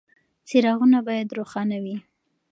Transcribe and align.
څراغونه 0.47 0.99
باید 1.07 1.35
روښانه 1.37 1.77
وي. 1.83 1.97